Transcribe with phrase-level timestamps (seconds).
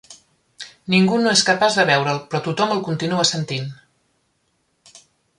[0.93, 3.69] Ningú no és capaç de veure'l, però tothom el continua sentint!